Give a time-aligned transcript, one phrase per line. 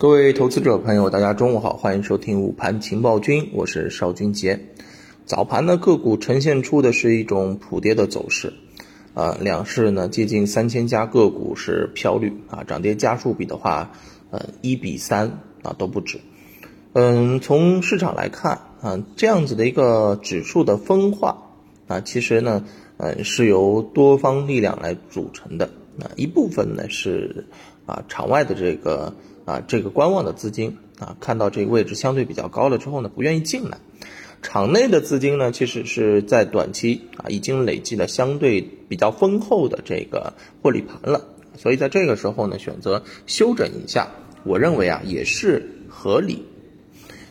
[0.00, 4.58] 各位投资者朋友，大家中午好，欢迎收听午盘情报君，我是邵军杰。
[5.26, 8.54] 早盘呢，个股呈现出的是一种普跌的走势，
[9.12, 13.92] 啊，两市呢接近三千家个股是飘绿啊，涨跌家数比的话，
[14.30, 16.18] 呃，一比三啊都不止。
[16.94, 21.42] 嗯，从市场来看啊，这样子的一个指数的分化
[21.88, 22.64] 啊，其实呢，
[22.96, 25.66] 呃，是由多方力量来组成的。
[26.00, 27.44] 啊，一部分呢是
[27.84, 29.12] 啊场外的这个。
[29.50, 33.78] 啊，这个观望的资金啊，看到这个位置相对比较高了之后呢，不愿意进来。
[34.42, 41.26] 场内的资金呢，其实是在短期啊，已经累积了相对比较丰厚的这个获利盘了，
[41.56, 44.08] 所以在这个时候呢，选择休整一下，
[44.44, 46.44] 我认为啊，也是合理。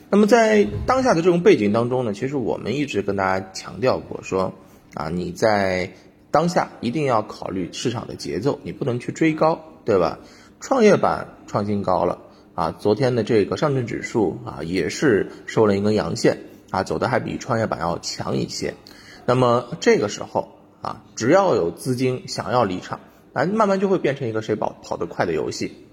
[0.09, 4.53] 那么在当下的这种背景当中呢，其实我们一直跟大家强调过，说
[4.93, 5.93] 啊，你在
[6.31, 10.19] 当下一定要考虑市场的节奏，你不能去追高，对吧？
[10.59, 12.19] 创业板创新高了
[12.53, 12.75] 啊！
[12.77, 18.73] 昨天的这个上证指数啊，也是收了一根阳线啊，走的还比创业板要强一些。
[19.25, 20.49] 那么这个时候
[20.81, 22.99] 啊，只要有资金想要离场，
[23.31, 25.87] 啊，慢慢就会变成一个谁跑跑得快的游戏。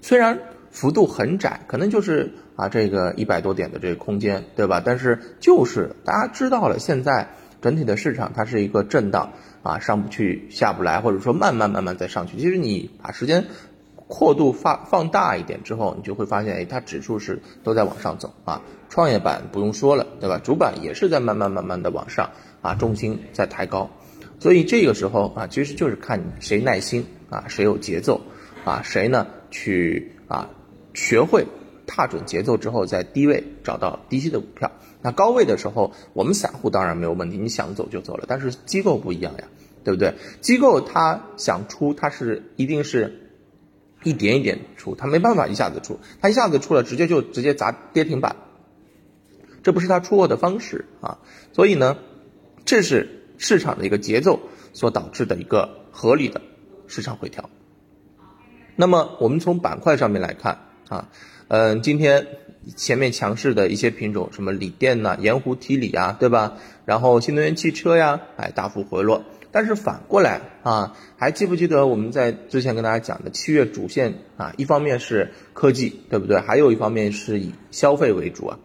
[0.00, 0.38] 虽然
[0.70, 4.80] 幅度很窄，可能就是啊这个一百多点的这个空间，对吧？
[4.84, 9.32] 但是就是大家知道了，现在整体的市场它是一个震荡。
[9.62, 12.36] 啊，上不去下不来，或者说慢慢慢慢再上去。
[12.36, 13.44] 其实你把时间
[14.06, 18.62] 扩度放放大一点之后，你就会发现，哎，它指数是都在往上走啊。
[18.88, 20.40] 创业板不用说了，对吧？
[20.44, 22.30] 主板也是在慢慢慢慢的往上
[22.62, 23.90] 啊，重心在抬高。
[24.38, 28.20] 所以这个时候啊，其实就是看谁耐心啊，谁有节奏
[28.64, 30.48] 啊，谁呢去啊
[30.94, 31.44] 学会
[31.96, 34.70] 踏准节奏之后，在低位找到低吸的股票。
[35.00, 38.26] 那高位的时候，我们散户当然没有问题，你想走就走了。
[38.28, 39.48] 但是机构不一样呀，
[39.82, 40.12] 对不对？
[40.42, 43.30] 机构他想出，他是一定是
[44.04, 48.36] 一点一点出，他没办法一下子出，他一下子出了，直接就直接砸跌停板，
[49.62, 51.16] 这不是他出货的方式啊。
[51.54, 51.96] 所以呢，
[52.66, 54.40] 这是市场的一个节奏
[54.74, 56.42] 所导致的一个合理的
[56.88, 57.48] 市场回调。
[58.74, 61.08] 那么我们从板块上面来看啊，
[61.48, 62.26] 嗯，今天。
[62.74, 66.54] 前面强势的一些品种，什么锂电呐、盐湖提锂啊，对吧？
[66.84, 69.24] 然后新能源汽车呀，哎，大幅回落。
[69.52, 74.52] 但是反过来啊，还记不记得我们在之前跟大家讲的七月主线啊？
[74.56, 76.40] 一方面是科技，对不对？
[76.40, 78.58] 还有一方面是以消费为主啊。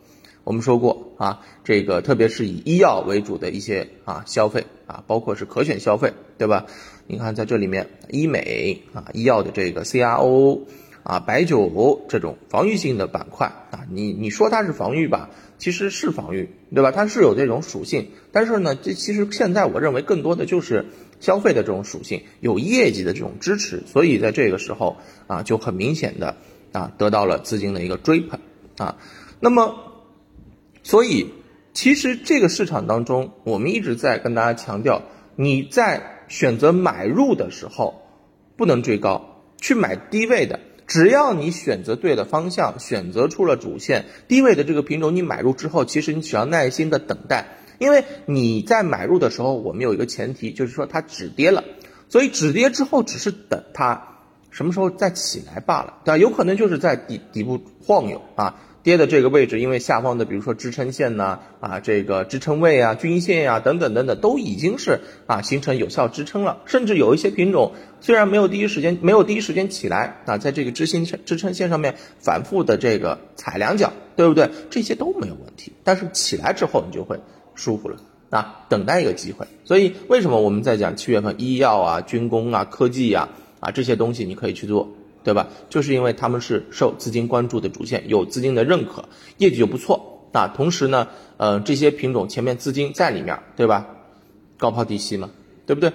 [0.43, 6.65] 我们说过啊，这个特别是以医药为主的一些啊消费啊，包括是可选消费，对吧？
[7.05, 10.61] 你看在这里面，医美啊，医药的这个 CRO。
[11.03, 16.91] 啊，白酒这种防御性的板块啊，你你说它是防御吧，其实是防御，对吧？
[16.91, 20.85] 它是有这种属性，但是呢，这其实现在我认为更多的就是
[21.19, 24.97] 消费的这种属性，有业绩的这种支持，所以在这个时候
[25.27, 26.35] 啊，就很明显的
[26.71, 28.39] 啊得到了资金的一个追捧
[28.77, 28.97] 啊。
[29.39, 29.75] 那么，
[30.83, 31.31] 所以
[31.73, 35.01] 其实这个市场当中，我们一直在跟大家强调，
[35.35, 38.03] 你在选择买入的时候，
[38.55, 40.59] 不能追高，去买低位的。
[40.91, 51.63] 只要你选择对了方向，选择出了主线低位的这个品种，你买入之后，其实你只要耐心的等待，因为你在买入的时候，我们有一个前提，就是说它止跌了，
[52.09, 54.17] 所以止跌之后只是等它
[54.49, 56.17] 什么时候再起来罢了，对吧？
[56.17, 58.59] 有可能就是在底底部晃悠啊。
[58.83, 66.61] 跌的这个位置，因为下方的比如说支撑线呐，啊，这个支撑位啊、均线呀等等等等，都已经是啊形成有效支撑了。
[66.65, 74.49] 甚至有一些品种虽然没有第一时间没有第一时间起来啊，在这个支撑支撑线上面反复的这个踩两脚，对不对？
[74.71, 75.73] 这些都没有问题。
[75.83, 77.19] 但是起来之后你就会
[77.53, 77.97] 舒服了
[78.31, 79.45] 啊，等待一个机会。
[79.63, 84.89] 所以为什么我们在讲七月份医药啊、军工啊、科技呀啊这些东西你可以去做？
[85.23, 85.47] 对吧？
[85.69, 89.05] 就是因为他们是受资金关注的主线，有资金的认可，
[89.37, 90.47] 业绩就不错啊。
[90.47, 93.87] 同时呢，呃，这些品种前面资金在里面，对吧？
[94.57, 95.29] 高抛低吸嘛，
[95.65, 95.91] 对不对？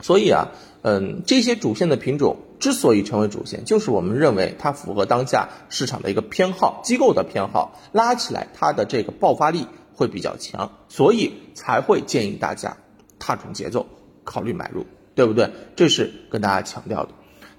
[0.00, 0.48] 所以啊，
[0.82, 12.76] 嗯，这些主线的品种之所以成为主线，就是我们认为它符合当下市场的一个偏好，机构的偏好，拉起来它的这个爆发力会比较强，所以才会建议大家
[13.18, 13.86] 踏准节奏，
[14.22, 15.50] 考虑买入，对不对？
[15.74, 17.10] 这是跟大家强调的。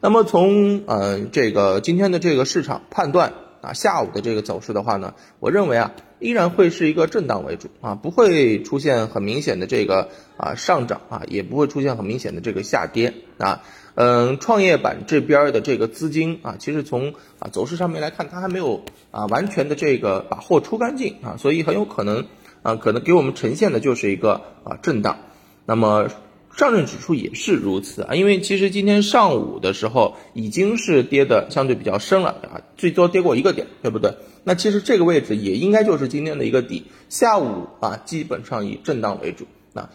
[0.02, 13.62] 那么从呃这个今天的这个市场判断啊，下午的这个走势的话呢，我认为啊依然会是一个震荡为主啊，不会出现很明显的这个啊上涨啊，也不会出现很明显的这个下跌啊。
[13.96, 22.26] 嗯，创业板这边的这个资金啊，其实从啊走势上面来看，它还没有啊完全的这个把货出干净啊，所以很有可能
[22.62, 25.18] 啊可能给我们呈现的就是一个啊震荡。
[25.66, 26.08] 那么。
[26.56, 34.16] 上证指数也是如此啊，因为其实今天上午的时候已经是跌的相对比较深了啊，最多跌过一个点，对不对？
[34.44, 39.90] 那其实这个位置也应该就是今天的一个底，下午啊基本上以震荡为主，那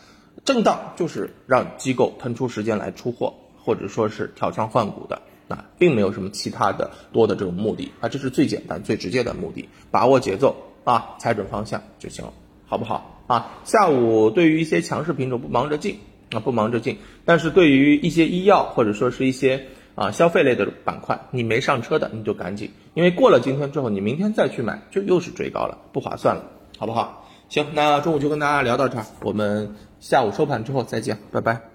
[0.44, 12.32] 震荡就是让机构腾出时间来出货，或者说是调仓换股的，啊，并没有什么其他的多的这种目的啊，这是最简单最直接的目的，把握节奏啊，踩准方向就行了，
[12.64, 13.60] 好不好啊？
[13.64, 15.98] 下午对于一些强势品种不忙着进。
[16.34, 27.28] 啊，不忙着进，但是对于一些医药或者说是一些啊消费类的板块，你没上车的你就赶紧，因为过了今天之后，你明天再去买就又是追高了，不划算了，好不好？
[27.48, 31.73] 行，那中午就跟大家聊到这儿，我们下午收盘之后再见，拜拜。